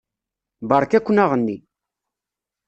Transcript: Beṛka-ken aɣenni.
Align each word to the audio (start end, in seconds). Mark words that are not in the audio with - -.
Beṛka-ken 0.69 1.21
aɣenni. 1.23 1.57